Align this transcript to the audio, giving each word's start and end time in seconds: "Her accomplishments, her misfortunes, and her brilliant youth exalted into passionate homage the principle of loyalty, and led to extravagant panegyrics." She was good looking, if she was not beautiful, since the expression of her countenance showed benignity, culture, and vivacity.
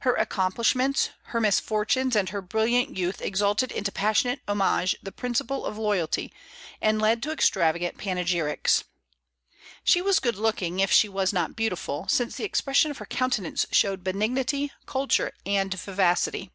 "Her 0.00 0.16
accomplishments, 0.16 1.10
her 1.26 1.40
misfortunes, 1.40 2.16
and 2.16 2.30
her 2.30 2.42
brilliant 2.42 2.96
youth 2.98 3.22
exalted 3.22 3.70
into 3.70 3.92
passionate 3.92 4.40
homage 4.48 4.96
the 5.00 5.12
principle 5.12 5.64
of 5.64 5.78
loyalty, 5.78 6.32
and 6.82 7.00
led 7.00 7.22
to 7.22 7.30
extravagant 7.30 7.96
panegyrics." 7.96 8.82
She 9.84 10.02
was 10.02 10.18
good 10.18 10.34
looking, 10.34 10.80
if 10.80 10.90
she 10.90 11.08
was 11.08 11.32
not 11.32 11.54
beautiful, 11.54 12.08
since 12.08 12.34
the 12.34 12.42
expression 12.42 12.90
of 12.90 12.98
her 12.98 13.06
countenance 13.06 13.64
showed 13.70 14.02
benignity, 14.02 14.72
culture, 14.86 15.30
and 15.46 15.72
vivacity. 15.72 16.50